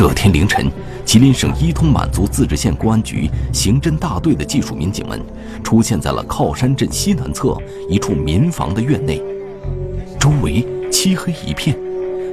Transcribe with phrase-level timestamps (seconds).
[0.00, 0.72] 这天凌晨，
[1.04, 5.22] 吉林省伊通满族自治县公安局刑侦大队的技术民警们
[5.62, 7.54] 出现在了靠山镇西南侧
[7.86, 9.22] 一处民房的院内，
[10.18, 11.76] 周围漆黑一片，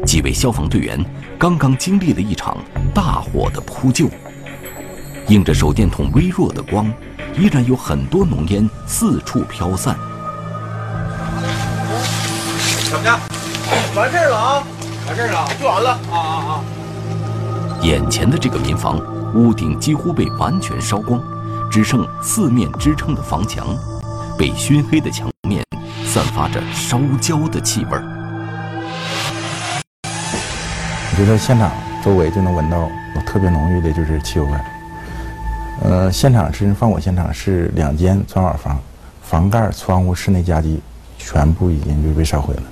[0.06, 0.98] 几位消防队员
[1.38, 2.58] 刚刚经历了一场
[2.96, 4.10] 大火的扑救，
[5.28, 6.90] 映着手电筒微弱的光，
[7.38, 9.94] 依然有很多浓烟四处飘散。
[12.90, 13.20] 怎么的？
[13.94, 14.64] 完事儿了啊！
[15.06, 16.64] 完事儿了，救完了啊啊啊！
[17.82, 19.00] 眼前的这个民房，
[19.36, 21.22] 屋顶几乎被完全烧光，
[21.70, 23.68] 只剩四面支撑的房墙，
[24.38, 25.64] 被熏黑的墙面
[26.06, 28.04] 散发着烧焦的气味儿。
[31.12, 31.72] 我觉得现场
[32.04, 32.80] 周围就能闻到
[33.16, 34.52] 有特别浓郁的就是汽油味。
[35.84, 38.80] 呃，现场是放火现场是两间砖瓦房，
[39.22, 40.80] 房盖、窗户、室内家具
[41.18, 42.64] 全部已经就被烧毁了。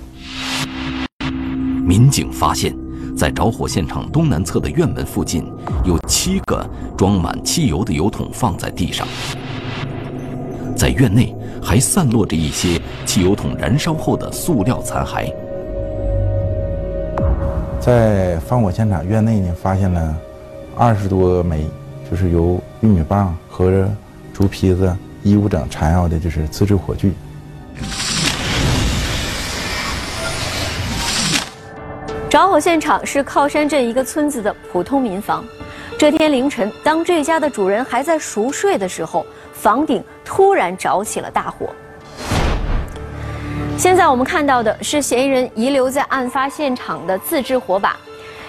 [1.85, 2.84] 民警发现。
[3.15, 5.45] 在着火现场东南侧的院门附近，
[5.85, 9.07] 有七个装满汽油的油桶放在地上。
[10.75, 15.31] 在院内还散落着一些汽油桶燃烧后的塑料残骸。
[17.79, 20.15] 在放火现场院内呢，发现了
[20.75, 21.65] 二十多枚，
[22.11, 23.87] 就是由玉米棒和
[24.33, 27.13] 竹坯子、衣物等缠绕的，就是自制火炬。
[32.55, 35.43] 火现场是靠山镇一个村子的普通民房。
[35.97, 41.67] 这天凌晨，当这家的主人还在熟睡的时候，房顶突然着起了大火。
[43.77, 47.97] 现在我们看到的是嫌疑人遗留在案发现场的自制火把，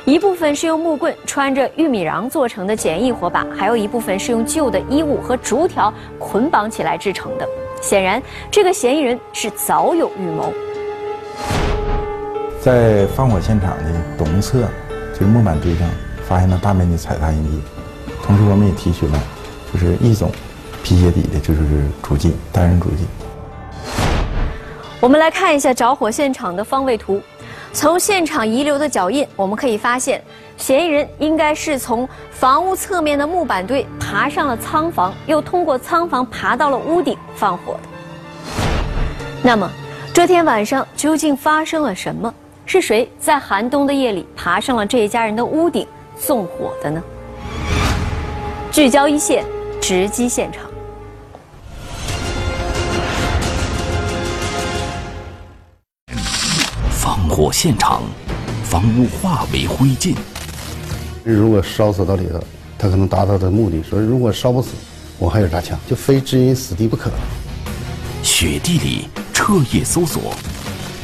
[0.04, 7.48] 一部分是用木棍穿着玉米瓤做成的简易火把，还有一部分是用旧的衣物和竹条捆绑起来制成的。
[7.82, 10.52] 显然，这个嫌疑人是早有预谋。
[12.66, 14.62] 在放火现场的东侧，
[15.12, 15.88] 就是木板堆上，
[16.26, 17.62] 发现了大面积踩踏印迹。
[18.24, 19.22] 同时，我们也提取了，
[19.72, 20.32] 就是一种
[20.82, 21.60] 皮鞋底的，就是
[22.02, 23.06] 足迹，单人足迹。
[24.98, 27.22] 我们来看一下着火现场的方位图。
[27.72, 30.20] 从现场遗留的脚印，我们可以发现，
[30.56, 37.80] 嫌疑人应该是从房屋侧面的木板堆爬上了仓房，又通过仓房爬到了屋顶放火的。
[39.40, 39.70] 那么，
[40.12, 42.34] 这天晚上究竟发生了什么？
[42.68, 45.86] 是谁在寒冬的夜里爬上了这一家人的屋顶
[46.18, 47.00] 纵火的呢？
[48.72, 49.44] 聚焦一线，
[49.80, 50.64] 直击现场。
[56.90, 58.02] 放火现场，
[58.64, 60.16] 房屋化为灰烬。
[61.22, 62.40] 如果烧死到里头，
[62.76, 63.80] 他可能达到的目的。
[63.80, 64.70] 说如果烧不死，
[65.20, 65.78] 我还有啥枪？
[65.88, 67.12] 就非置人死地不可。
[68.24, 70.34] 雪地里彻夜搜索。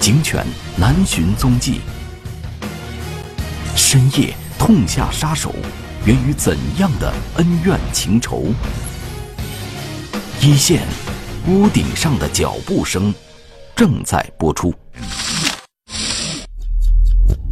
[0.03, 0.45] 警犬
[0.77, 1.81] 难寻踪迹，
[3.77, 5.55] 深夜痛下杀手，
[6.05, 8.47] 源于怎样的恩怨情仇？
[10.41, 10.83] 一线，
[11.47, 13.15] 屋顶上的脚步声
[13.77, 14.75] 正在播出。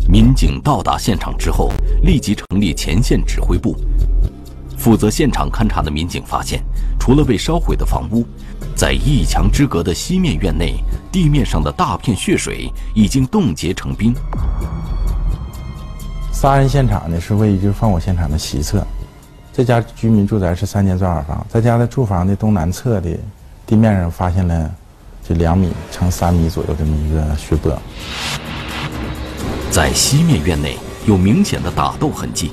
[0.08, 1.70] 民警到达现场之后，
[2.02, 3.76] 立即成立前线指挥部。
[4.76, 6.60] 负责现场勘查的民警发现，
[6.98, 8.26] 除了被烧毁的房屋，
[8.74, 14.14] 在一墙之隔的西面院内，地面上的大片血水已经冻结成冰。
[16.32, 18.86] 杀人现场呢是位于就是放火现场的西侧，
[19.52, 23.10] 这家居民住宅是三间砖瓦房，在家的住房的东南侧的
[23.66, 24.70] 地面上发现了
[25.28, 27.76] 就两米乘三米左右这么一个血泊。
[29.70, 30.76] 在西面院内
[31.06, 32.52] 有明显的打斗痕迹，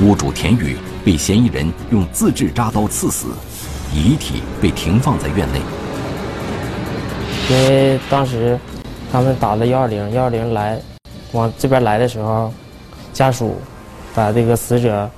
[0.00, 0.76] 屋主田宇。
[1.02, 3.28] 被嫌疑人用自制扎刀刺死，
[3.90, 5.58] 遗体被停放在院内。
[7.50, 8.56] 因为当时
[9.10, 10.80] 他们打了幺二零，幺二零来
[11.32, 12.52] 往这边来的时候，
[13.12, 13.56] 家属
[14.14, 15.10] 把这个死者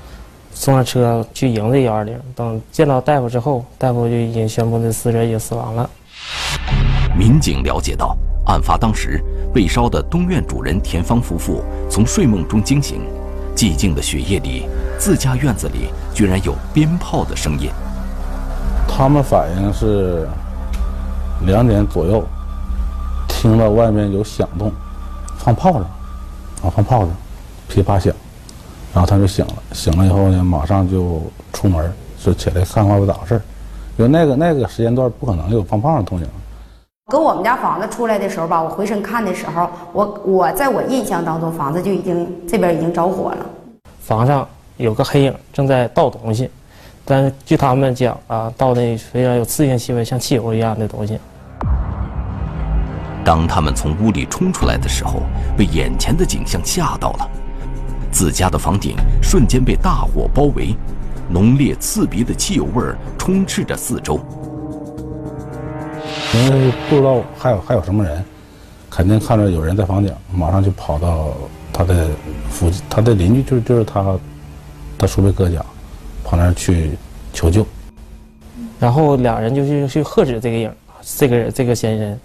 [0.55, 2.19] 送上车去迎这幺二零。
[2.35, 5.91] 等见到大夫之后，大夫就已经宣布这死者已经死亡了。
[7.15, 8.17] 民警了解到，
[8.47, 9.23] 案发当时
[9.53, 13.03] 被烧的东院主人田芳夫妇从睡梦中惊醒，
[13.55, 14.67] 寂静的雪夜里。
[14.99, 17.69] 自家院子里居然有鞭炮的声音。
[18.89, 20.27] 他们反映是
[21.45, 22.25] 两点左右
[23.29, 24.73] 听到外面有响动，
[25.39, 27.11] 放炮仗，啊，放炮仗，
[27.69, 28.15] 噼啪响，
[28.95, 29.55] 然后他就醒了。
[29.73, 31.21] 醒了以后呢，马上就
[31.53, 31.93] 出门，
[32.23, 33.41] 就起来看看外咋回事
[33.97, 36.29] 因为那个那个时间段不可能有放炮仗动静。
[37.11, 43.47] 搁我们家房子出来的时候吧，我回身看的时候，我我在我印象当中，房子就已经这边已经着火了，
[44.01, 44.47] 房上。
[44.79, 46.51] 有个黑影正在倒东西，
[47.05, 51.21] 但是据他们讲啊，倒的非常有刺激气味，像汽油一样的东西。
[53.25, 55.23] 当他们从屋里冲出来的时候，
[55.57, 57.31] 被眼前的景象吓到了。
[58.11, 60.77] 自家的房顶瞬间被大火包围，
[61.31, 64.21] 浓烈刺鼻的汽油味儿充斥着四周。
[66.35, 68.25] 因为不知道还有还有什么人，
[68.91, 71.33] 肯定看着有人在房顶，马上就跑到
[71.73, 72.11] 他的
[72.51, 74.19] 附近，他的邻居就是就是他，
[74.99, 75.65] 他叔伯哥家，
[76.25, 76.93] 跑那儿去
[77.33, 77.67] 求救。
[78.79, 80.73] 然后两人就去去喝止这个影，
[81.17, 82.21] 这个这个嫌疑人，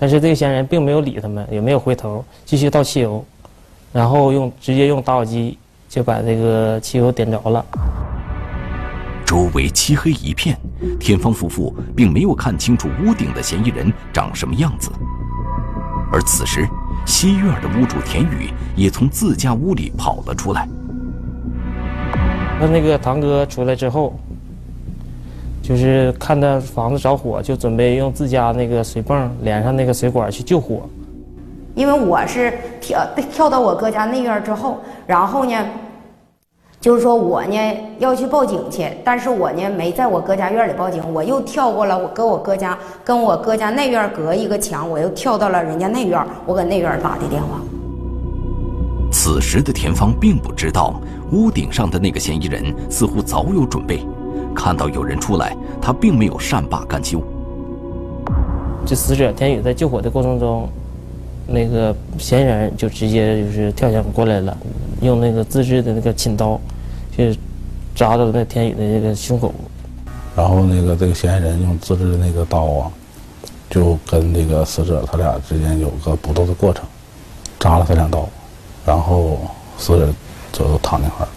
[0.00, 3.24] 但是这个嫌疑人并没有理他们，也没有回头，继续倒汽油，
[3.92, 5.58] 然后用直接用打火机
[5.88, 7.64] 就把这个汽油点着了。
[9.26, 10.56] 周围漆黑一片，
[11.00, 14.88] 天方夫妇并没有看清楚屋顶的嫌疑人长什么样子。
[16.12, 16.66] 而此时，
[17.04, 20.68] 西院的屋主田宇也从自家屋里跑了出来。
[22.60, 24.18] 那那个堂哥出来之后，
[25.68, 30.80] 就是看到房子着火，就准备用自家那个水泵连上那个水管去救火。
[31.74, 35.62] 因为我是跳 跳到我哥家内院之后，然后呢，
[36.80, 37.56] 就是说我呢
[37.98, 47.60] 要去报警去，但是我呢没在我哥家院里报警，我又跳过了我跟我哥家跟我哥家内院隔一个墙，我又跳到了人家内院，我搁内院打的电话。
[49.12, 50.98] 此时的田芳并不知道，
[51.30, 54.00] 屋顶上的那个嫌疑人似乎早有准备，
[54.58, 57.22] 看到有人出来，他并没有善罢甘休。
[58.84, 60.68] 这死者田宇在救火的过程中，
[61.46, 64.56] 那个嫌疑人就直接就是跳墙过来了，
[65.00, 66.60] 用那个自制的那个亲刀，
[67.14, 67.38] 去
[67.94, 69.54] 扎到那田宇的这个胸口。
[70.34, 72.90] 然后那个这个嫌疑人用自制的那个刀啊，
[73.70, 76.84] 就跟那个死者他俩之间有个搏斗的过程，
[77.60, 78.28] 扎了他两刀，
[78.84, 79.38] 然后
[79.78, 80.08] 死者
[80.50, 81.28] 就躺那块儿。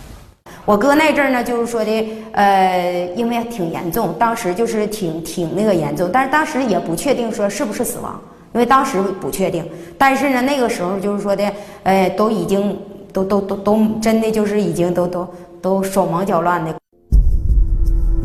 [0.72, 1.92] 我哥那阵儿呢，就是说的，
[2.32, 8.18] 呃，因为挺严重，当时就是挺挺那个严重，但是当时也不确定说是不是死亡，
[8.54, 9.68] 因为当时不确定。
[9.98, 11.44] 但是呢，那个时候就是说的，
[11.84, 12.80] 呃，都已经
[13.12, 15.28] 都都都都真的就是已经都都
[15.62, 16.74] 都手忙脚乱的。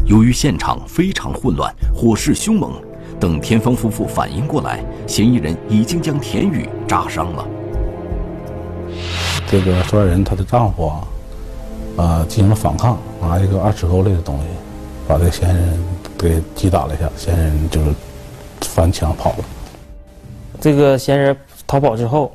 [0.06, 2.74] 由于现场非常混乱，火势凶猛，
[3.18, 7.44] 等田芳夫妇反应过来，嫌疑人已经将田宇扎伤了。
[9.50, 11.02] 这个受害人她的丈夫啊，
[11.96, 14.44] 呃，进行了反抗，拿一个二尺钩类的东西，
[15.08, 15.84] 把这个嫌疑人
[16.18, 17.94] 给击打了一下，嫌疑人就是
[18.62, 19.44] 翻墙跑了。
[20.60, 22.32] 这个嫌疑人逃跑之后，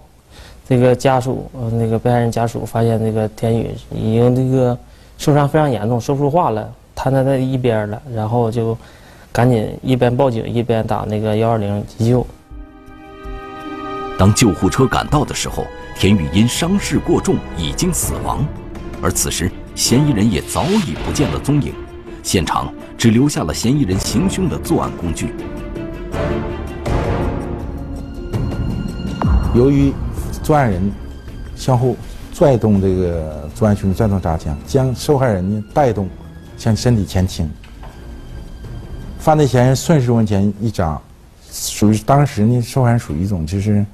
[0.68, 4.78] 这个家属呃那个被害人家属发现这个田宇已经这个
[5.18, 8.76] 受伤非常严重，说不出话了，瘫在在一边了，然后就
[9.32, 12.26] 赶紧一边报警一边打那个幺二零急救。
[14.18, 15.64] 当救护车赶到的时候，
[15.98, 18.46] 田宇因伤势过重已经死亡，
[19.02, 21.74] 而此时嫌疑人也早已不见了踪影，
[22.22, 25.34] 现场只留下了嫌疑人行凶的作案工具。
[29.56, 29.92] 由于
[30.44, 30.92] 作案人
[31.56, 31.98] 相互
[32.32, 36.08] 拽动这个作案凶器拽动扎枪，将受害人呢带动
[36.58, 37.50] 向身体前倾，
[39.20, 41.00] 犯罪嫌疑人顺势往前一扎，
[41.52, 43.86] 属于当时呢受害人属于一种就是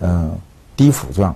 [0.00, 0.36] 嗯、
[0.76, 1.34] 低俯状，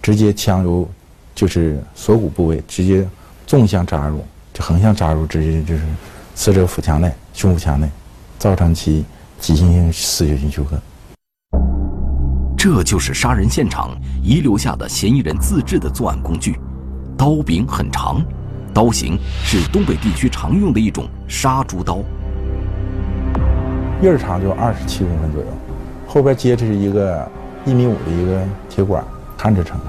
[0.00, 0.88] 直接枪由
[1.34, 3.06] 就是锁骨部位直接
[3.46, 5.82] 纵向扎入，就横向扎入，直接就是
[6.34, 7.88] 死者腹腔内、胸腹腔内，
[8.38, 9.04] 造成其
[9.38, 10.80] 急性性失血性休克。
[12.56, 13.90] 这就是杀人现场
[14.22, 16.56] 遗留下的嫌疑人自制的作案工具，
[17.18, 18.24] 刀柄很长，
[18.72, 21.98] 刀型是东北地区常用的一种杀猪刀。
[24.00, 25.48] 叶儿长就二十七公分左右，
[26.06, 27.28] 后边接着是一个
[27.64, 29.04] 一米五的一个铁管
[29.36, 29.86] 焊制成的，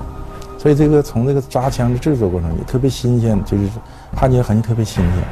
[0.63, 3.69] 所以这个从这个扎枪的制作过程也特别新鲜，就是
[4.15, 5.23] 焊接痕迹特别新鲜。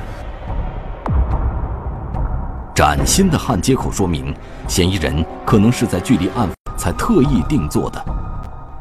[2.75, 4.35] 崭新的焊接口说明，
[4.67, 8.05] 嫌疑人可能是在距离案发才特意定做的。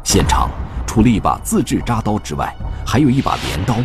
[0.02, 0.50] 现场
[0.88, 2.52] 除了一把自制扎刀之外，
[2.84, 3.76] 还有一把镰刀。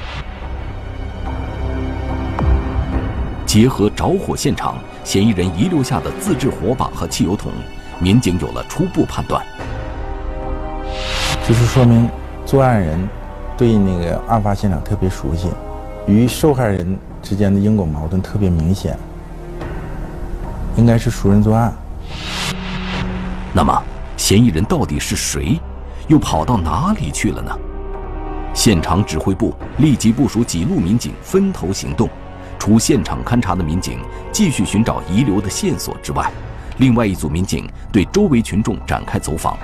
[3.45, 7.51] 结合着火现场嫌疑人遗留下的自制火把和汽油桶，
[7.99, 9.45] 民警有了初步判断。
[11.47, 12.09] 就是说明
[12.45, 12.99] 作案人
[13.57, 15.49] 对那个案发现场特别熟悉，
[16.05, 18.95] 与受害人之间的因果矛盾特别明显，
[20.77, 21.73] 应该是熟人作案。
[23.51, 23.83] 那么，
[24.15, 25.59] 嫌疑人到底是谁？
[26.07, 27.51] 又跑到哪里去了呢？
[28.53, 32.07] 现场指挥部立即部署几路民警分头行动。
[32.59, 33.99] 除现场勘查的民警
[34.31, 36.31] 继续寻找遗留的线索之外，
[36.77, 39.57] 另外一组民警对周围群众展开走访，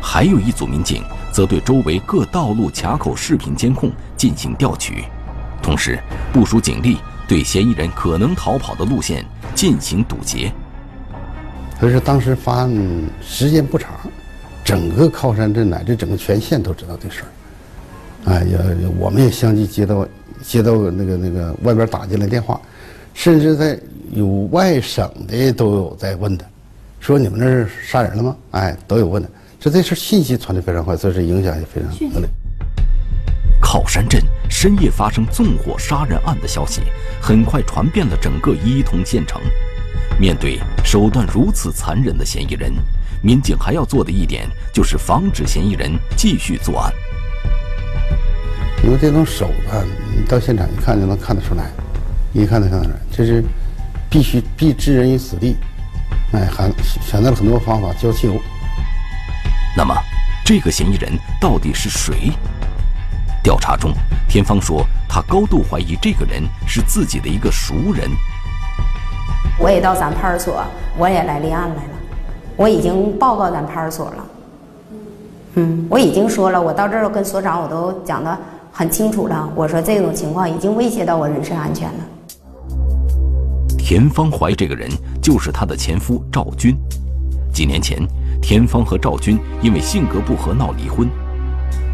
[0.00, 5.04] 还有一组民警则对周围各道路卡口视频监控进行调取，
[5.62, 5.98] 同时
[6.32, 10.52] 部署警力对嫌疑人可能逃跑的路线进行堵截。
[11.78, 12.72] 所以说当时发案
[13.20, 13.92] 时间不长，
[14.64, 18.58] 整个靠山镇乃至整个全县都知道这事儿，哎，也
[18.98, 20.06] 我们也相继接到
[20.42, 22.60] 接到那个那个外边打进来电话，
[23.14, 23.78] 甚至在
[24.12, 26.44] 有外省的都有在问的，
[26.98, 28.36] 说你们那儿杀人了吗？
[28.50, 29.70] 哎，都有问的的。
[29.70, 32.28] 这这事信息传的非常快，所以说影响也非常恶劣。
[33.60, 36.80] 靠山镇深夜发生纵火杀人案的消息，
[37.20, 39.40] 很快传遍了整个伊通县城。
[40.18, 42.72] 面对手段如此残忍的嫌疑人，
[43.22, 46.92] 民警还要做的一点就是防止嫌疑人继续作案。
[48.84, 49.84] 因为这种手段，
[50.16, 51.70] 你到现场一看就能看得出来，
[52.32, 53.44] 一看就看得出来，这是
[54.08, 55.56] 必须必置人于死地。
[56.32, 56.70] 哎，还
[57.02, 58.40] 选择了很多方法浇汽油。
[59.76, 59.94] 那么，
[60.44, 62.32] 这个嫌疑人到底是谁？
[63.42, 63.92] 调查中，
[64.28, 68.10] 田芳说他高度怀疑这个人是自己的一个熟人。
[69.58, 70.64] 我也到咱派出所，
[70.96, 71.90] 我也来立案来了，
[72.56, 74.24] 我已经报告咱派出所了。
[75.54, 78.36] 嗯，我已经说了，我到这儿跟所长我都讲的
[78.72, 79.48] 很清楚了。
[79.54, 82.00] 我说这种情况已经威胁到我人身安全了。
[83.78, 84.90] 田芳怀这个人
[85.22, 86.76] 就是她的前夫赵军。
[87.52, 87.98] 几年前，
[88.40, 91.08] 田芳和赵军因为性格不合闹离婚。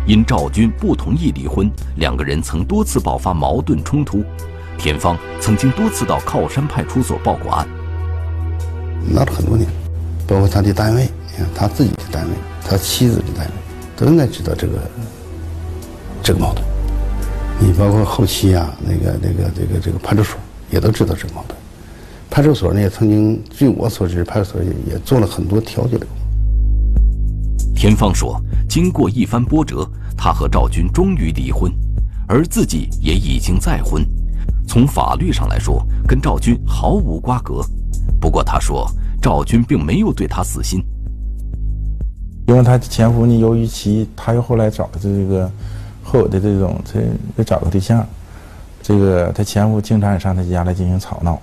[0.06, 4.22] 因赵军不同意离婚，两个人曾多次爆发矛盾冲突。
[4.76, 7.66] 田芳曾经多次到靠山派出所报过案，
[9.08, 9.66] 闹了很多年，
[10.26, 11.08] 包括他的单位，
[11.54, 12.30] 他自己的单位，
[12.68, 13.52] 他妻子的单位，
[13.96, 14.78] 都应该知道这个
[16.22, 16.62] 这个矛盾。
[17.58, 20.36] 你包括后期啊，那个那个这个这个派出所
[20.70, 21.58] 也都知道这个矛盾。
[22.34, 27.74] 派出所呢也曾经，据我所知，派出所也也做了很多调解的工作。
[27.76, 28.42] 田芳说。
[28.68, 31.70] 经过一番波折，他和赵军终于离婚，
[32.26, 34.04] 而自己也已经再婚。
[34.66, 37.64] 从法律上来说，跟赵军毫无瓜葛。
[38.20, 38.90] 不过他说，
[39.22, 40.82] 赵军并没有对他死心，
[42.48, 45.48] 因为他前夫呢，由于其他又后来找的这个
[46.02, 47.00] 后有的这种，这
[47.36, 48.04] 又找个对象，
[48.82, 51.40] 这个他前夫经常也上他家来进行吵闹，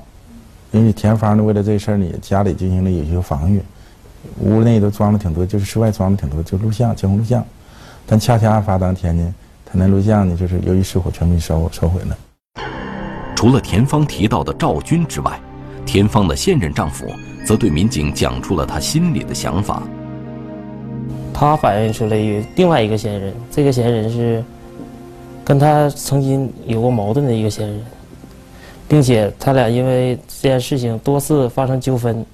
[0.71, 3.61] 因为田芳呢，为了这事儿呢，家里进行了有些防御。
[4.39, 7.43] 屋内都装了挺多，就是室外装了挺多，就录像、监控录像。
[8.05, 9.33] 但恰恰案发当天呢，
[9.65, 12.17] 他那录像呢，就是由于失火全被烧烧毁了。
[13.35, 15.39] 除了田芳提到的赵军之外，
[15.85, 17.07] 田芳的现任丈夫
[17.43, 19.81] 则对民警讲出了他心里的想法。
[21.33, 22.17] 他反映出来
[22.55, 24.43] 另外一个嫌疑人，这个嫌疑人是
[25.43, 27.81] 跟他曾经有过矛盾的一个嫌疑人，
[28.91, 32.25] 并且他俩因为这件事情多次发生纠纷。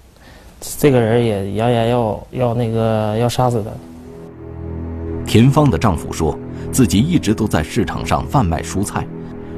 [0.80, 3.70] 这个人也扬言要要那个要杀死他。
[5.24, 6.36] 田芳的丈夫说，
[6.72, 9.06] 自己一直都在市场上贩卖蔬菜，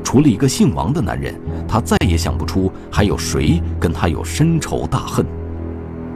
[0.04, 1.34] 除了一个姓王的男人，
[1.70, 5.26] 他再也想不出还有谁跟他有深仇大恨。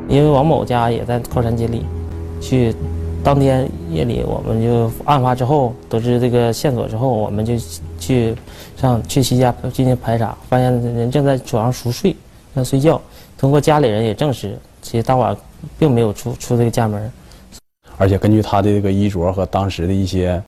[0.10, 1.86] 因为王某家也在靠山街里，
[2.42, 2.76] 去
[3.24, 7.54] 当天夜里，我们就案发之后得知这个线索之后，我们就
[8.04, 8.36] 去
[8.76, 12.16] 上去其家进行排查，发现人正在床上熟睡，
[12.54, 13.02] 在睡觉。
[13.38, 14.58] 通过家里人也证实。
[14.82, 15.36] 其实当晚
[15.80, 17.10] 并没有出出这个家门，
[17.98, 20.44] 而且根据他的这个衣着和当时的一些，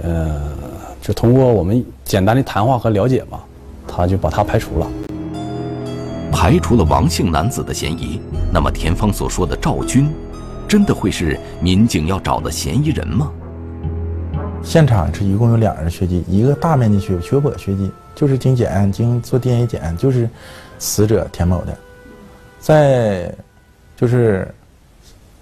[0.00, 0.40] 呃，
[1.00, 3.40] 就通过我们简单的谈话和了解嘛，
[3.88, 4.86] 他就把他排除了，
[6.30, 8.20] 排除了王姓男子的嫌疑。
[8.52, 10.08] 那么田芳所说的赵军，
[10.68, 13.32] 真的会是民警要找的嫌疑人吗？
[14.64, 20.28] 现场是一共有两人血迹，一个大面积血血泊血迹，就是经检经做 DNA 检，就是
[20.78, 21.76] 死者田某的，
[22.60, 23.34] 在。
[23.94, 24.52] 就是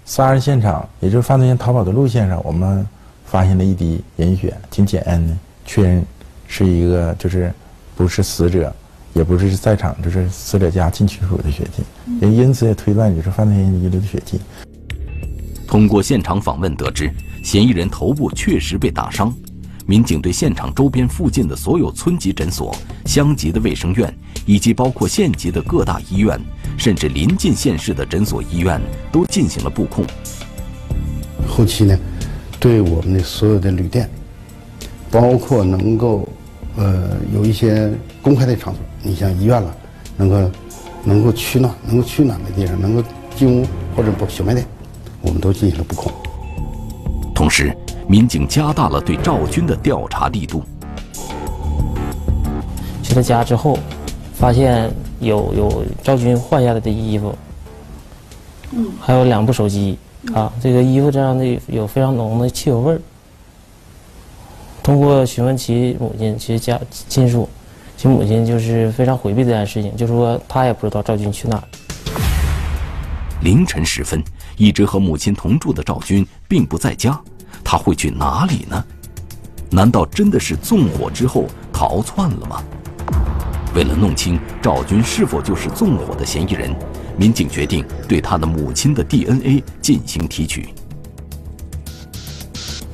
[0.05, 2.87] 杀人现场，也就是犯罪人逃跑的路线上，我们
[3.25, 6.05] 发现了一滴人血，经检验呢，确认
[6.47, 7.51] 是一个就是
[7.95, 8.71] 不是死者，
[9.13, 11.81] 也不是在场，就是死者家近亲属的血迹，
[12.21, 14.39] 也因此也推断就是犯罪嫌疑人遗留的血迹。
[15.67, 17.11] 通过现场访问得知，
[17.43, 19.33] 嫌疑人头部确实被打伤。
[19.85, 22.73] 民警对现场周边附近的所有村级诊所、
[23.05, 24.13] 乡级的卫生院，
[24.45, 26.39] 以及包括县级的各大医院。
[26.77, 28.81] 甚至临近县市的诊所、医院
[29.11, 30.03] 都进行了布控。
[31.47, 31.95] 后期呢，
[32.59, 34.09] 对我们的所有的旅店，
[35.11, 36.27] 包括能够，
[36.77, 39.75] 呃，有一些公开的场所，你像医院了，
[40.17, 40.51] 能够
[41.03, 43.03] 能够取暖、能够取暖的地方，能够
[43.35, 44.65] 进屋或者不小卖店，
[45.21, 46.11] 我们都进行了布控。
[47.41, 47.75] 同时，
[48.07, 50.63] 民警加大了对赵军的调查力度。
[53.01, 53.79] 去他家之后，
[54.35, 54.91] 发现。
[55.19, 57.35] 有有赵军换下来的衣服，
[58.71, 59.95] 嗯，还有两部手机，
[60.33, 62.99] 啊，这个衣服这样的有非常浓的汽油味儿。
[64.81, 67.47] 通过询问其母亲、其家亲属，
[67.95, 71.63] 其母亲就是非常回避这件事情，就说他也不知道赵军去哪儿。
[73.43, 74.23] 凌晨时分，
[74.57, 77.19] 一直和母亲同住的赵军并不在家，
[77.63, 78.83] 他会去哪里呢？
[79.69, 82.61] 难道真的是纵火之后逃窜了吗？
[83.73, 86.75] 为了弄清赵军是否就是纵火的嫌疑人，
[87.15, 90.73] 民警决定对他的母亲的 DNA 进行提取。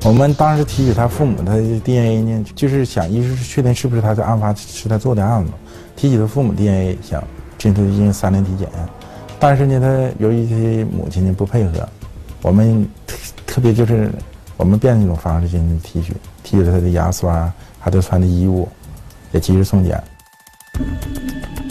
[0.03, 5.51] 我们当时提取他父母的 DNA 呢，就是想一是确定是不是他在案发是他做的案子，
[5.95, 7.21] 提取他父母 DNA 想
[7.57, 8.69] 进行进行三联体检，
[9.39, 10.55] 但是呢，他由于他
[10.95, 11.89] 母亲呢不配合，
[12.43, 14.11] 我们特特别就是
[14.57, 18.67] 我们变一种方式进行提取，提取他的牙刷，还有穿的衣物，
[19.31, 20.03] 也及时送检。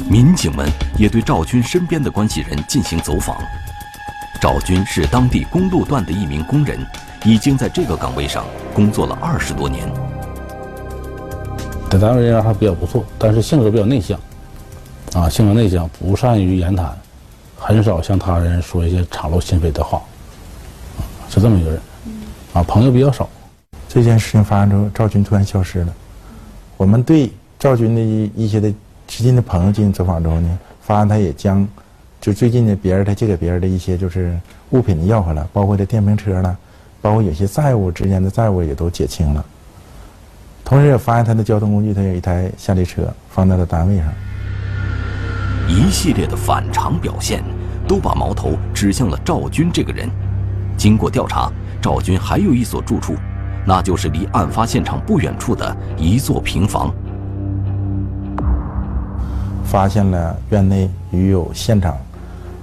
[0.09, 3.37] 民警们也对赵军身边的关系人进行走访。
[4.41, 6.79] 赵军是当地公路段的一名工人，
[7.25, 9.93] 已经在这个岗位上工作了二十多年。
[11.91, 14.19] 在单位上还比较不错，但是性格比较内向，
[15.15, 16.97] 啊，性格内向，不善于言谈，
[17.59, 19.99] 很少向他人说一些敞露心扉的话，
[20.99, 21.81] 啊，是这么一个人，
[22.57, 23.29] 啊，朋友比较少。
[23.87, 25.95] 这件事情发生之后，赵军突然消失了。
[26.79, 28.73] 我们对赵军的一一些的
[29.07, 31.69] 最近的朋友进行走访之后呢，发现他也将
[32.19, 34.35] 就最近的别人他借给别人的一些就是
[34.71, 36.57] 物品要回来，包括这电瓶车了，
[37.03, 39.45] 包括有些债务之间的债务也都结清了。
[40.65, 44.07] 同时也发现他的交通工具，他有一台夏利车放在了单位上。
[45.69, 47.45] 一系列的反常表现，
[47.87, 50.09] 都把矛头指向了赵军这个人。
[50.79, 53.15] 经过调查，赵军还有一所住处，
[53.67, 56.93] 那就是离案发现场不远处的一座平房。
[59.65, 61.97] 发现了院内与有现场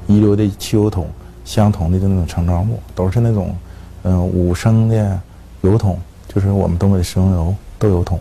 [0.07, 1.07] 遗留的汽油桶
[1.43, 3.55] 相同的那种盛装物，都是那种
[4.03, 5.19] 嗯五升的
[5.61, 8.19] 油桶，就是我们东北的食用油豆油桶，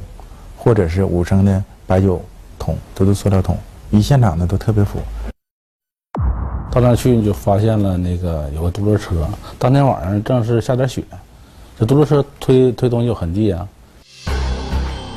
[0.57, 2.21] 或者是五升的白酒
[2.59, 3.57] 桶，都是塑料桶。
[3.91, 4.99] 与现场呢都特别符。
[6.73, 11.05] 到那去你就发现了那个有个独轮车，当天晚上正是下点雪，
[11.79, 13.69] 这独轮车推推东西有痕迹啊。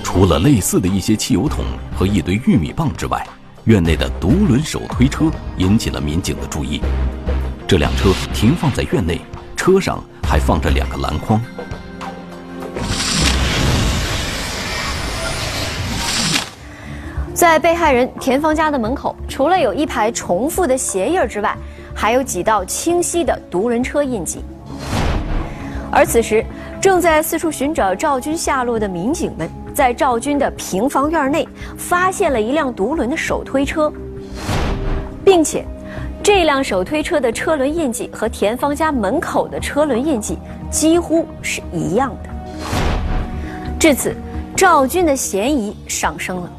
[0.03, 1.63] 除了类似的一些汽油桶
[1.97, 3.25] 和一堆玉米棒之外，
[3.63, 6.81] 院内的独轮手推车引起了民警的注意。
[7.65, 9.21] 这辆车停放在院内，
[9.55, 11.41] 车上还放着两个篮筐。
[17.45, 21.55] 在被害人田芳家的门口，除了有一排重复的鞋印之外，
[21.93, 24.43] 还有几道清晰的独轮车印记。
[25.91, 26.43] 而此时，
[26.81, 33.93] 正在四处寻找赵军下落的民警们，在赵军的平房院内发现了一辆独轮的手推车，
[35.23, 35.63] 并且，
[36.23, 40.39] 这辆手推车的车轮印记和田芳家门口的车轮印记
[40.71, 42.29] 几乎是一样的。
[43.79, 44.15] 至此，
[44.55, 46.49] 赵军的嫌疑上升了。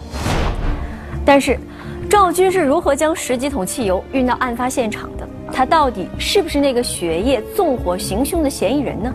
[1.27, 1.59] 但是，
[2.09, 5.29] 赵军是如何将十几桶汽油运到案发现场的？
[5.53, 9.13] 他到底是不是那个血液纵火行凶的嫌疑人呢？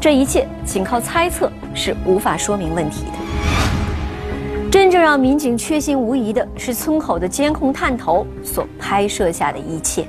[0.00, 4.70] 这一切仅靠猜测是无法说明问题的。
[4.70, 10.06] 真正让民警确信无疑的是村口的监控探头所拍摄下的一切。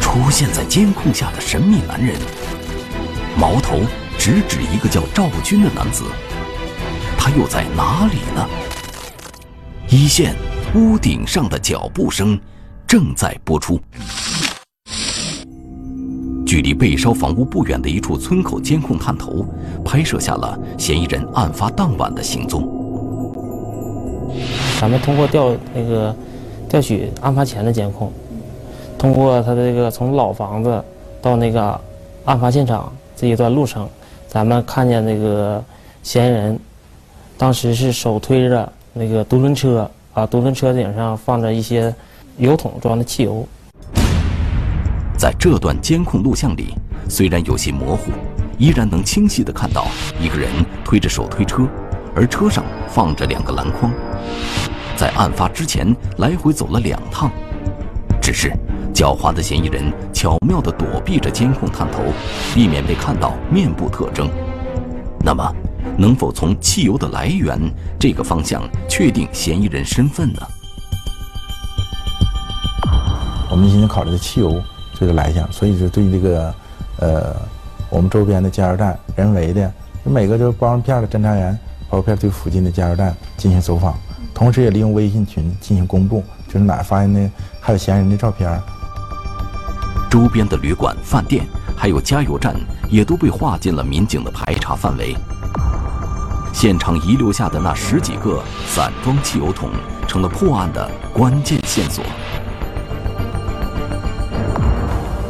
[0.00, 2.14] 出现在监控下的神秘男人，
[3.36, 3.80] 矛头
[4.16, 6.04] 直指一个叫赵军的男子，
[7.18, 8.48] 他又在哪里呢？
[9.90, 10.34] 一线
[10.74, 12.38] 屋顶上的脚步声
[12.86, 13.80] 正在播出。
[16.46, 19.46] 距离被烧房屋不远的一处村口监控探头
[19.82, 22.68] 拍摄下了嫌疑人案发当晚的行踪。
[24.78, 26.14] 咱们通过调那个
[26.68, 28.12] 调取案发前的监控，
[28.98, 30.84] 通过他的这个从老房子
[31.22, 31.80] 到那个
[32.26, 33.88] 案发现场这一段路程，
[34.28, 35.64] 咱们看见那个
[36.02, 36.60] 嫌疑人
[37.38, 38.70] 当时是手推着。
[38.98, 41.94] 那个独轮车啊，独轮车顶上放着一些
[42.36, 43.46] 油桶装的汽油。
[45.16, 46.74] 在这段监控录像里，
[47.08, 48.10] 虽然有些模糊，
[48.58, 49.86] 依然能清晰地看到
[50.20, 50.50] 一个人
[50.84, 51.62] 推着手推车，
[52.12, 53.88] 而车上放着两个篮筐。
[54.96, 57.30] 在案发之前来回走了两趟，
[58.20, 58.50] 只是
[58.92, 62.02] 狡猾的嫌疑人巧妙地躲避着监控探头，
[62.52, 64.28] 避免被看到面部特征。
[65.20, 65.54] 那么？
[65.96, 67.58] 能否从汽油的来源
[67.98, 70.40] 这个方向确定嫌疑人身份呢？
[73.50, 74.62] 我们今天考虑的汽油
[74.98, 76.54] 这个来向，所以是对这个
[76.98, 77.36] 呃
[77.88, 79.72] 我们周边的加油站人为的
[80.04, 83.98] 每个这个报案片的侦查员，包片对附近的加油站进行走访，
[84.34, 88.60] 同时也利用微信群进行公布，就是哪发现的还有嫌疑人的照片。
[90.10, 91.44] 周边的旅馆、饭店
[91.76, 92.54] 还有加油站
[92.88, 95.14] 也都被划进了民警的排查范围。
[96.60, 99.70] 现场遗留下的那十几个散装汽油桶，
[100.08, 102.04] 成了破案的关键线索。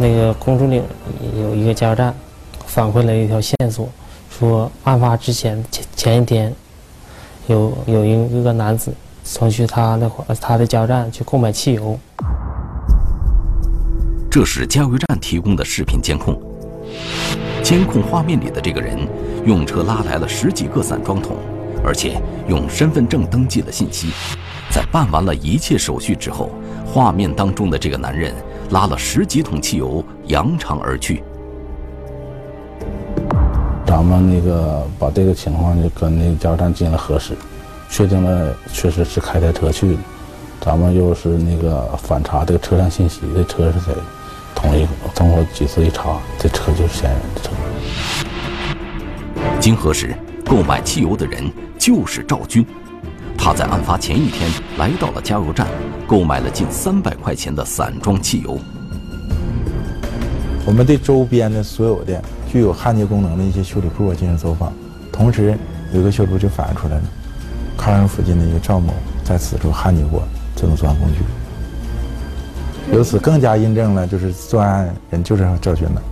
[0.00, 0.82] 那个公主岭
[1.38, 2.14] 有一个加油站，
[2.64, 3.86] 反馈了一条线索，
[4.30, 6.50] 说案发之前前前一天，
[7.46, 8.90] 有有一个男子
[9.22, 10.10] 曾去他的
[10.40, 12.00] 他的加油站去购买汽油。
[14.30, 16.40] 这是加油站提供的视频监控。
[17.62, 19.06] 监控画面里的这个人，
[19.48, 21.34] 用车拉来了十几个散装桶，
[21.82, 24.08] 而且用身份证登记了信息。
[24.70, 26.50] 在办完了一切手续之后，
[26.84, 28.34] 画面当中的这个男人
[28.72, 31.24] 拉了十几桶汽油，扬长而去。
[33.86, 37.32] 咱们那个把这个情况就跟那个加油站进行了核实，
[37.88, 39.98] 确定了确实是开台车去的。
[40.60, 43.94] 咱们又是那个反查这个车辆信息，这车是谁？
[44.54, 47.50] 统一通过几次一查，这车就是嫌疑人的车。
[49.60, 50.14] 经核实，
[50.46, 51.42] 购买汽油的人
[51.78, 52.64] 就是赵军。
[53.36, 55.66] 他在案发前一天来到了加油站，
[56.06, 58.58] 购买了近三百块钱的散装汽油。
[60.64, 64.72] 我们对周边的所有的具有焊接功能的一些修理铺进行走访，
[65.10, 65.58] 同时
[65.92, 67.02] 有个修理部就反映出来了，
[67.76, 68.94] 靠山附近的一个赵某
[69.24, 70.22] 在此处焊接过
[70.54, 72.94] 这种作案工具。
[72.94, 76.02] 由此更加印证了，就是作案人就是赵军了。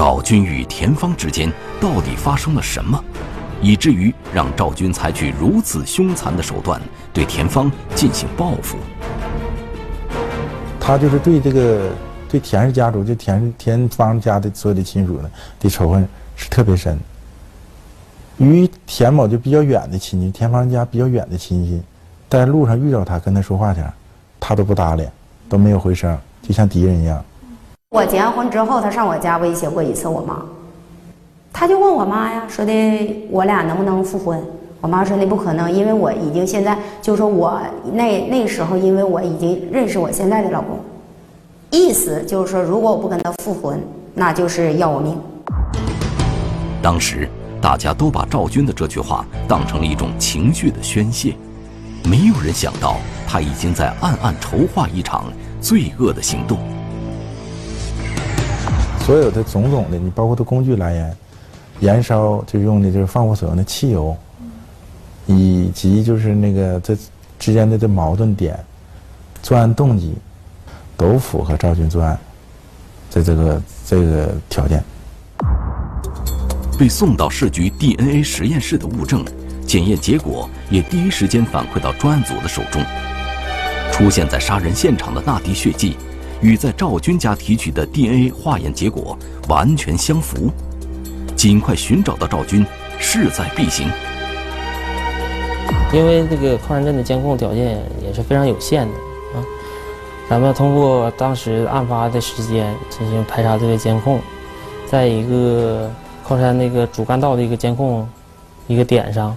[0.00, 2.98] 赵军与田芳之间到底发生了什么，
[3.60, 6.80] 以至于让赵军采取如此凶残的手段
[7.12, 8.78] 对田芳进行报复？
[10.80, 11.90] 他就是对这个
[12.30, 16.98] 对田氏家族，就田田芳家的所有的亲属呢的仇恨是特别深。
[18.38, 21.78] 与田某就比较远的亲戚，田芳家比较远的亲戚，
[22.30, 23.82] 在路上遇到他跟他说话去。
[24.40, 25.06] 他都不搭理，
[25.46, 27.22] 都没有回声，就像敌人一样。
[27.92, 30.40] 我结完婚之后，他上我家威胁过一次我妈，
[31.52, 32.72] 他就问我妈呀，说的
[33.32, 34.40] 我俩能不能复婚？
[34.80, 37.60] 我妈说那不可能，因为我已经现在就是说我
[37.92, 40.78] 那那时候，因为我已经认识我现在的老公，
[41.72, 43.82] 意思就是说，如果我不跟他复婚，
[44.14, 45.18] 那就是要我命。
[46.80, 47.28] 当时
[47.60, 51.34] 大家都把赵军的这句话当成了一种情绪的宣泄。
[52.04, 55.24] 没有人想到，他已经在暗暗筹划一场
[55.60, 56.56] 罪恶的行动。
[59.10, 61.16] 所有的种种的，你包括的工具来源、
[61.80, 64.16] 燃烧就用的就是放火所用的汽油，
[65.26, 66.96] 以及就是那个这
[67.36, 68.56] 之间的这矛盾点、
[69.42, 70.14] 作案动机，
[70.96, 72.16] 都符合赵军作案
[73.08, 74.80] 在这个这个条件。
[76.78, 79.24] 被送到市局 DNA 实验室的物证。
[79.66, 82.80] 检验结果也第一时间反馈到专案组的手中。
[83.90, 85.96] 出现在杀人现场的那滴血迹，
[86.40, 89.16] 与在赵军家提取的 DNA 化验结果
[89.48, 90.50] 完全相符。
[91.36, 92.64] 尽快寻找到赵军，
[92.98, 93.88] 势在必行。
[95.92, 98.92] 因为这个矿山镇的监控条件也是非常有限的
[99.38, 99.44] 啊，
[100.28, 104.20] 咱们通过当时案发的时间进行排查这个监控，
[104.86, 105.90] 在一个
[106.22, 108.08] 矿山那个主干道的一个监控
[108.66, 109.36] 一个点上。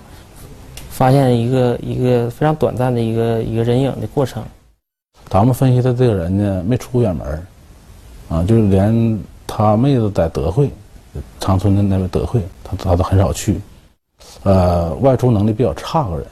[0.90, 4.44] 发现一个一个非常短暂的一个一个人影的过程。
[5.34, 7.44] 咱们分析的这个人呢，没出过远门
[8.30, 10.70] 啊，就是连他妹子在德惠，
[11.40, 13.60] 长春的那边德惠，他他都很少去。
[14.44, 16.28] 呃，外出能力比较差个人，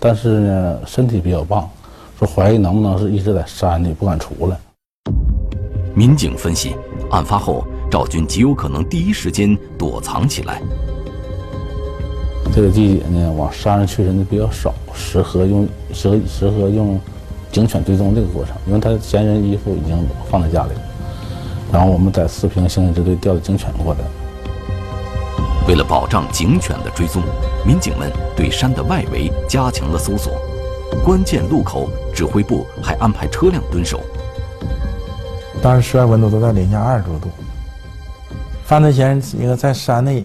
[0.00, 1.68] 但是呢，身体比较棒，
[2.18, 4.56] 说怀疑能不能是一直在山里不敢出来。
[5.94, 6.74] 民警分析，
[7.10, 10.62] 案发后赵军极有可能第一时间躲藏起来。
[12.54, 16.98] 这个季节呢，往山上去人的比较少，适合用适合适合用
[17.52, 20.80] 警犬追踪这个过程，因为他嫌疑人衣服已经放在家里了。
[21.70, 24.00] 然后我们在四平刑警支队调的警犬过来。
[25.68, 27.22] 为了保障警犬的追踪，
[27.64, 30.32] 民警们对山的外围加强了搜索，
[31.04, 34.00] 关键路口指挥部还安排车辆蹲守。
[35.62, 37.28] 当时室外温度都在零下二十多度，
[38.64, 40.24] 犯罪嫌疑人在山内。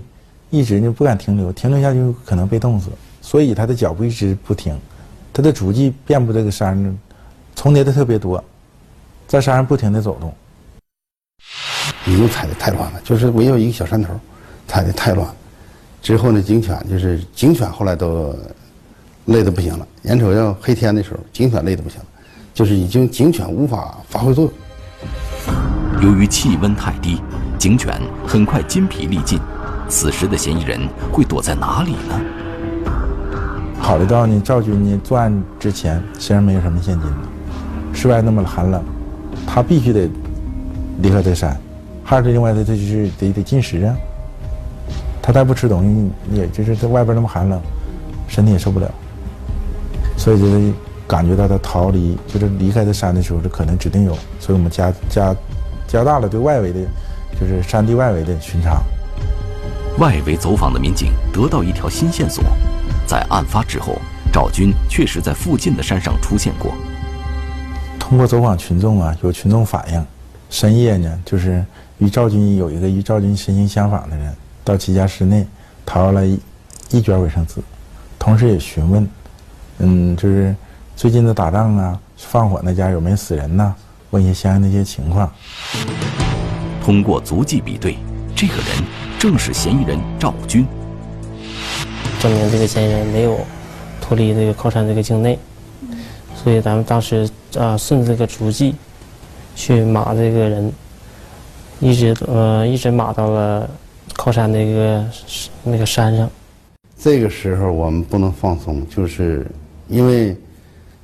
[0.50, 2.90] 一直就不敢停留，停留下就可能被冻死，
[3.22, 4.74] 所以他的脚步一直不停，
[5.34, 6.98] 他的足迹遍布这个山上，
[7.58, 8.42] 重叠的特别多，
[9.28, 10.32] 在山上不停的走动。
[12.06, 14.14] 已经踩的太乱了，就是围绕一个小山头，
[14.68, 15.28] 踩的太乱。
[16.04, 18.34] 之后呢，警犬就是警犬后来都
[19.26, 19.88] 累的不行了。
[20.04, 22.06] 眼瞅要黑天的时候，警犬累的不行了，
[22.54, 24.54] 就是已经警犬无法发挥作用。
[26.04, 27.20] 由于气温太低，
[27.58, 29.40] 警犬很快筋疲力尽。
[29.90, 32.22] 此时的嫌疑人会躲在哪里呢？
[33.82, 37.10] 考虑到呢，赵军呢作案之前身上没有什么现金，
[37.98, 38.80] 室外那么寒冷，
[39.48, 40.08] 他必须得
[41.02, 41.58] 离开这山。
[42.04, 43.96] 还有另外的，他就是得得进食啊。
[45.20, 47.60] 他再不吃东西，也就是在外边那么寒冷，
[48.28, 48.88] 身体也受不了。
[50.16, 50.72] 所以就是
[51.08, 54.16] 感觉到他逃离，就是离开这山的时候，这可能指定有。
[54.40, 55.36] 所以我们加加
[55.88, 56.80] 加大了对外围的，
[57.42, 58.80] 就是山地外围的巡查。
[59.98, 62.44] 外围走访的民警得到一条新线索，
[63.08, 63.98] 在案发之后，
[64.32, 66.72] 赵军确实在附近的山上出现过。
[68.08, 70.06] 通过走访群众啊，有群众反映，
[70.50, 71.62] 深夜呢，就是
[71.98, 75.46] 与赵军有一个与赵军身形相仿的人到其家室内
[75.86, 76.40] 掏了一
[76.90, 77.56] 一卷卫生纸，
[78.18, 79.10] 同时也询问，
[79.80, 80.56] 嗯，就是
[80.96, 83.76] 最近的打仗啊、放火那家有没有死人呐、
[84.12, 85.30] 问一些相应的一些情况。
[86.82, 87.98] 通过足迹比对，
[88.34, 88.66] 这个人
[89.20, 90.66] 正是嫌疑人赵军。
[92.22, 93.38] 证明这个嫌疑人没有
[94.00, 95.38] 脱离这个靠山这个境内，
[96.48, 97.30] 所以咱们当时
[97.60, 98.74] 啊顺这个足迹
[99.54, 100.72] 去码这个人，
[101.82, 103.70] 一直呃一直码到了
[104.14, 105.06] 靠山那个
[105.62, 106.30] 那个山上。
[106.98, 109.46] 这个时候我们不能放松，就是
[109.90, 110.38] 因为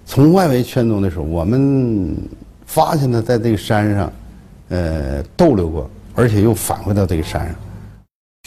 [0.06, 2.16] 从外围圈中的时候，我们
[2.66, 4.14] 发现他在这个山上，
[4.70, 7.56] 呃，逗留过，而且又返回到这个山上。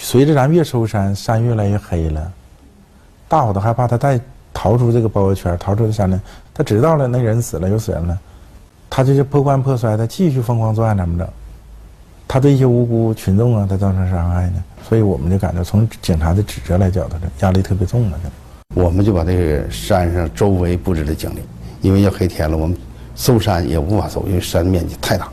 [0.01, 2.33] 随着咱越收山，山越来越黑了，
[3.29, 4.19] 大伙都害怕他再
[4.55, 6.19] 逃出这个包围圈，逃出这山呢。
[6.57, 8.19] 他知道了那人死了，有死人了，
[8.89, 11.29] 他就是破罐破摔，他继续疯狂作案，怎么整？
[12.27, 14.65] 他对一些无辜群众啊，他造成伤害呢。
[14.89, 18.19] 所以我们就感觉，从警察的指责来讲，他这压力特别重了。
[18.75, 21.41] 我们就把这个山上周围布置了警力，
[21.83, 22.75] 因为要黑天了，我们
[23.15, 25.29] 搜山也无法搜，因为山面积太大，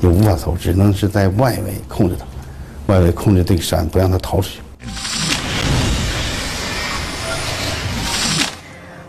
[0.00, 2.24] 也无法搜，只能是在外围控制他，
[2.90, 4.60] 外围控制这个山，不让他逃出去。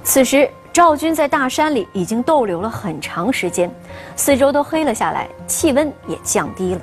[0.04, 3.69] 此时，赵军在大山里已经逗留了很长时间，
[4.15, 6.82] 四周都黑了下来，气温也降低了。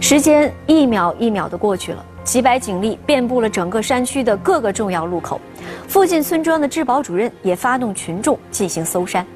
[0.00, 5.40] 时间一秒一秒的过去了，几百警力遍布了整个山区的各个重要路口，
[5.88, 9.26] 附近村庄的治保主任也发动群众进行搜山。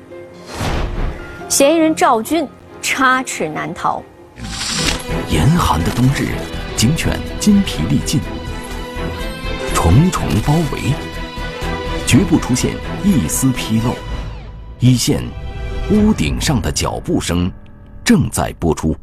[1.48, 2.46] 嫌疑人赵军
[2.82, 4.02] 插翅难逃。
[5.30, 6.28] 严寒的冬日，
[6.76, 8.20] 警犬筋疲力尽，
[9.74, 10.92] 重重包围，
[12.16, 12.74] 绝不出现
[13.04, 13.94] 一丝纰漏。
[14.80, 15.22] 一线，
[15.90, 17.52] 屋顶上的脚步声
[18.02, 18.96] 正在播出。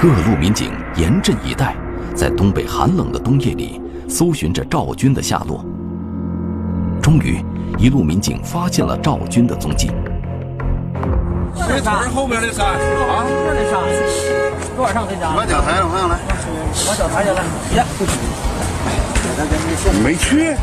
[0.00, 1.76] 各路民警严阵以待，
[2.14, 5.62] 在东北寒冷的冬夜里搜寻着赵军的下落。
[7.02, 7.44] 终于，
[7.76, 9.90] 一路民警发现了赵军的踪迹。
[12.14, 13.82] 后面的山啊，这的山
[14.74, 15.36] 多少上这家？
[15.36, 16.18] 往脚抬上，往上来。
[16.88, 17.84] 往脚抬下来，别。
[20.02, 20.54] 没去。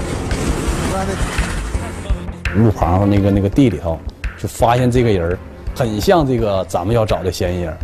[2.56, 4.00] 路旁那个那个地里头，
[4.38, 5.38] 就发现这个人
[5.76, 7.76] 很像这个咱们要找的嫌疑人。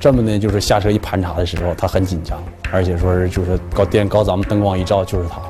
[0.00, 2.38] 这么呢，就是下车一盘查的时候，他很紧张，
[2.70, 5.40] 而且说是就是高电高咱们灯光一照就是他。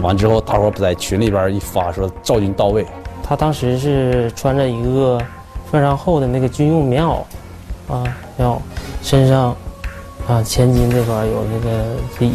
[0.00, 2.86] 完之后，大伙在群里边一发说赵军到位。
[3.22, 5.20] 他当时是穿着一个
[5.70, 7.18] 非常厚的那个军用棉袄，
[7.88, 8.02] 啊，
[8.36, 8.58] 棉袄，
[9.02, 9.54] 身上
[10.26, 12.32] 啊前襟这块有那个里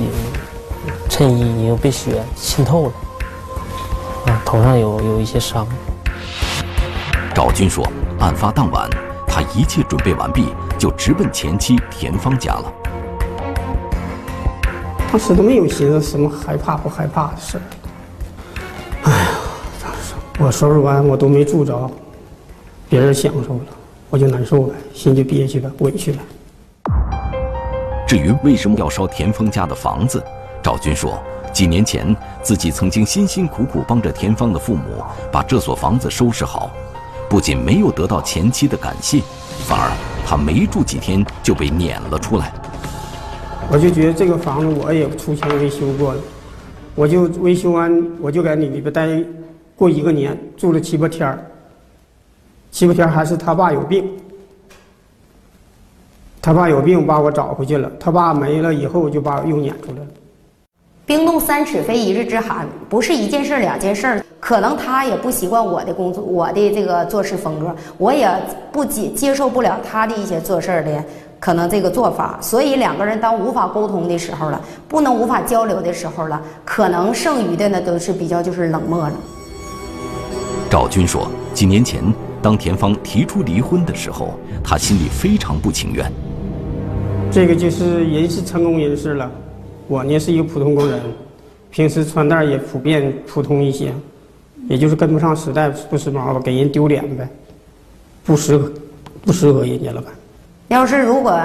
[1.18, 2.94] 衬衣已经被血浸透了，
[4.28, 5.68] 啊，头上有有一些伤。
[7.34, 7.84] 赵军说，
[8.20, 8.88] 案发当晚，
[9.26, 12.72] 他一切准备完毕，就直奔前妻田芳家了。
[15.12, 17.62] 当时都没有寻思什么害怕不害怕的事儿。
[19.06, 19.28] 哎呀，
[19.82, 21.90] 当时我收拾完我都没住着，
[22.88, 23.62] 别人享受了，
[24.12, 26.20] 我就难受了，心就憋屈了，委屈了。
[28.08, 30.24] 至于为什么要烧田芳家的房子，
[30.68, 31.18] 赵军说，
[31.54, 35.02] 几年前自己曾经辛辛苦苦帮着田芳的父母
[35.32, 36.70] 把这所房子收拾好，
[37.30, 39.22] 不仅没有得到前妻的感谢，
[39.66, 39.90] 反而
[40.26, 42.52] 他没住几天就被撵了出来。
[43.72, 46.20] 我就觉得这个房子我也出钱维修过了，
[46.96, 49.08] 我就维修完我就在里边待
[49.74, 51.40] 过一个年，住了七八天儿。
[52.72, 54.06] 七八天还是他爸有病，
[56.42, 60.08] 他爸有病把我找回去了，他爸没了以后就把我又撵出来了。
[61.08, 64.22] 冰冻三尺非一日之寒，不是一件事两件事儿。
[64.42, 68.30] 可能他也不习惯我的工作，我的这个做事风格，我也
[68.74, 71.02] 不接接受不了他的一些做事儿的
[71.40, 72.38] 可能这个做法。
[72.42, 79.14] 所以两个人当无法沟通的时候了，不能无法交流的时候了，可能剩余的呢都是比较就是冷漠了。
[80.70, 82.04] 赵军说，几年前
[82.42, 86.06] 当田芳提出离婚的时候，他心里非常不情愿。
[87.32, 89.32] 这个就是人是成功人士了，
[89.88, 91.00] 我呢是一个普通工人，
[91.72, 93.94] 平时穿戴也普遍普通一些，
[94.68, 97.28] 也就是跟不上时代，不时髦吧，给人丢脸呗，
[98.26, 98.72] 不适合，
[99.26, 100.12] 不适合人家了吧。
[100.68, 101.40] 要是如果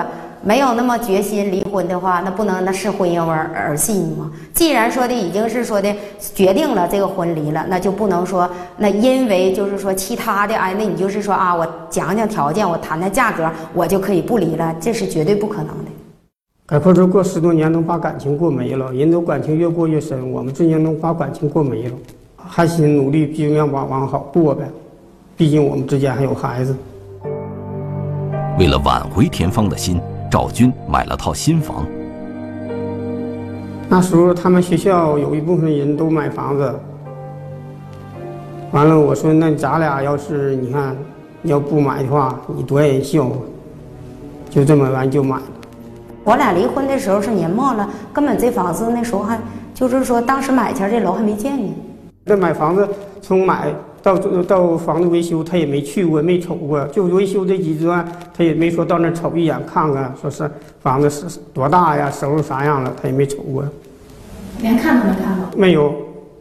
[0.45, 4.33] 没有那么决心离婚的话，那不能那是婚姻而儿戏吗？
[4.53, 5.95] 既然说的已经是说的
[6.35, 15.91] 决定了这个婚离了，那就不能说那因为就是说其他的哎，那你就是说啊，我讲讲条件，我谈谈价格，我就可以不离了，这是绝对不可能的。
[16.65, 21.95] 概括说，过十多年能把感情过没了，人都感情越过越深，我们之间能把感情过没了，
[22.37, 24.71] 还心努力尽量往往好过呗，
[25.37, 26.75] 毕竟我们之间还有孩子。
[28.59, 31.85] 为了挽回田芳的心，赵军买了套新房。
[33.89, 36.73] 那时候他们学校有一部分人都买房子，
[38.71, 40.97] 完了我说那咱俩要是你看
[41.43, 43.35] 要不买的话，你多让人笑话，
[44.49, 45.43] 就这么完就买了。
[46.25, 49.39] 我俩离婚的时候是年末了，根本这房子那时候还
[49.75, 51.75] 就是说当时买前这楼还没建呢。
[52.25, 52.89] 这买房子
[53.21, 60.49] 从买到到房子维修，他也没去过，没瞅过，就维修这几砖，他也没说到那瞅一眼看看，说是
[60.81, 63.65] 房子是多大呀，收拾啥样了，他也没瞅过。
[64.61, 65.47] 连看都没看过。
[65.59, 65.93] 没有，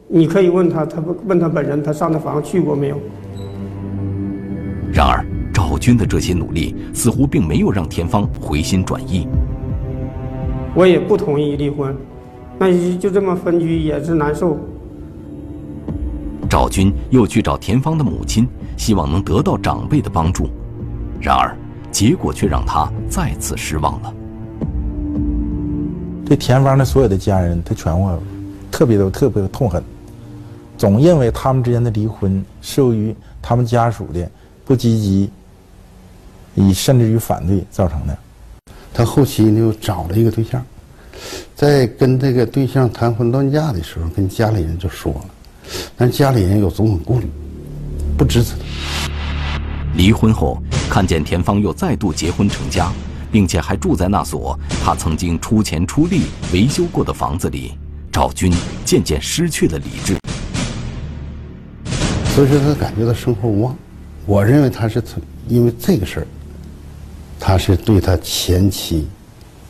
[0.08, 3.00] 你可以问他，他不问他本人，他上那房去过没有？
[4.94, 9.28] 然而，赵军的这些努力似乎并没有让田芳回心转意。
[10.74, 11.96] 我也不同意离婚，
[12.58, 14.58] 那就这么分居也是难受。
[16.50, 20.50] 赵军又去找田芳的母亲，希望能得到长辈的帮助，
[21.20, 21.56] 然而
[21.92, 24.14] 结果却让他再次失望了。
[26.26, 28.18] 对田芳的所有的家人，他全我
[28.70, 29.84] 特别的特别的痛恨，
[30.78, 34.30] 总认为他们之间的离婚是由于他们家属的
[34.64, 35.30] 不积极，
[36.56, 38.18] 以甚至于反对造成的。
[38.94, 40.64] 他后期呢又找了一个对象，
[41.56, 45.26] 在跟这个对象谈婚论嫁的时候，跟家里人就说了，
[45.96, 47.28] 但家里人有种种顾虑，
[48.18, 49.12] 不支持他。
[49.96, 52.92] 离婚后，看见田芳又再度结婚成家，
[53.32, 56.24] 并且还住在那所他曾经出钱出力
[56.54, 57.74] 维修过的房子里，
[58.12, 60.18] 赵军渐渐失去了理智。
[62.36, 63.76] 所以说他感觉到生活无望。
[64.26, 66.28] 我认为他是从因为这个事儿。
[67.52, 69.06] 他是对他前妻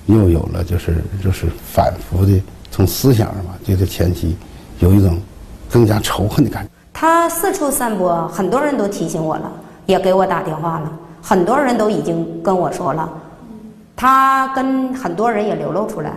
[0.06, 2.40] 又有了就是就是反复的
[2.70, 4.38] 从思想上吧，对他前妻
[4.78, 5.20] 有一种
[5.68, 6.70] 更加仇恨的感觉。
[6.94, 9.52] 他四处散播，很多人都提醒我了，
[9.88, 10.92] 也给我打电话了，
[11.24, 13.10] 很多人都已经跟我说了，
[13.96, 16.14] 他跟很多人也流露出来，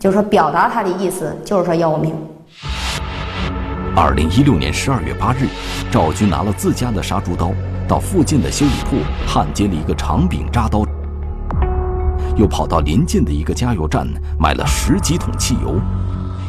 [0.00, 2.14] 就是说表达他的意思，就是说要我命。
[3.94, 5.46] 二零一六年十二月八日，
[5.90, 7.52] 赵军拿了自家的杀猪刀。
[7.86, 10.84] 到附近的修理铺焊接了一个长柄扎刀，
[12.36, 14.06] 又跑到邻近的一个加油站
[14.38, 15.78] 买了十几桶汽油，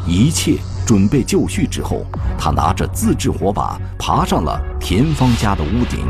[0.07, 2.05] 一切准备就绪之后，
[2.37, 6.05] 他拿着自制火把爬上了田芳家的屋顶。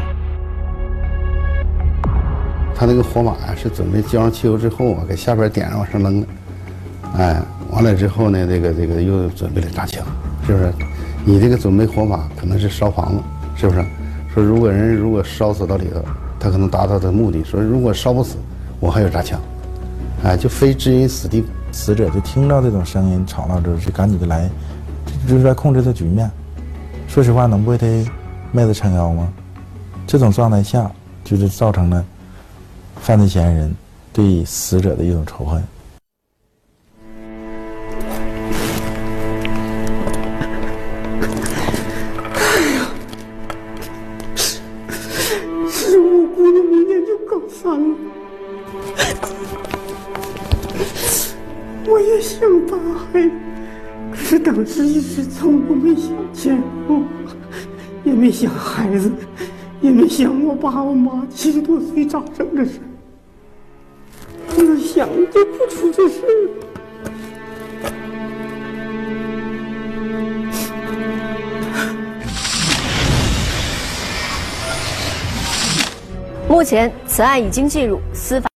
[2.76, 6.28] 他那个火把呀，是准备浇上汽油之后啊，给下边点上往上扔的。
[7.18, 10.06] 哎，完了之后呢，这个这个又准备了扎枪，
[10.46, 10.74] 是不是？
[11.24, 13.24] 你这个准备火把可能是烧房子，
[13.56, 13.84] 是不是？
[14.36, 16.04] 说如果人如果烧死到里头，
[16.38, 17.42] 他可能达到他的目的。
[17.46, 18.36] 说如果烧不死，
[18.82, 19.40] 我还有扎枪，
[20.26, 21.42] 哎，就非置人死地。
[21.72, 24.50] 死者就听到这种声音吵闹之后，就赶紧的来，
[25.26, 26.30] 就是来控制这局面。
[27.08, 27.86] 说实话，能为他
[28.52, 29.32] 妹子撑腰吗？
[30.06, 30.92] 这种状态下，
[31.24, 32.04] 就是造成了
[32.98, 33.74] 犯罪嫌疑人
[34.12, 35.64] 对死者的一种仇恨。
[54.46, 57.02] 当时一时冲动，没想前后，
[58.04, 59.12] 也没想孩子，
[59.82, 62.86] 也没想我爸我妈七十多岁咋整这事儿。
[64.78, 66.30] 想就不出这事儿。
[76.48, 78.48] 目前，此案已经进入司法。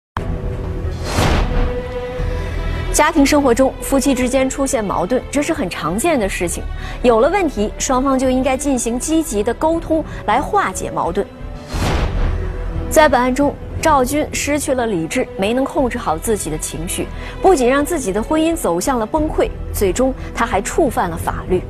[2.99, 6.65] 家庭生活中，夫妻之间出现矛盾，这是很常见的事情。
[7.01, 11.25] 有了问题，双方就应该进行积极的沟通来化解矛盾。
[12.91, 17.07] 在本案中，赵军失去了理智，没能控制好自己的情绪，
[17.41, 21.63] 不仅让自己的婚姻走向了崩溃，最终他还触犯了法律。